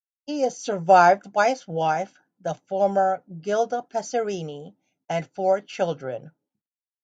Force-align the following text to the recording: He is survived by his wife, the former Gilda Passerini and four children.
He 0.25 0.41
is 0.41 0.57
survived 0.57 1.31
by 1.31 1.49
his 1.49 1.67
wife, 1.67 2.17
the 2.39 2.55
former 2.65 3.21
Gilda 3.41 3.83
Passerini 3.87 4.73
and 5.07 5.29
four 5.29 5.61
children. 5.61 6.31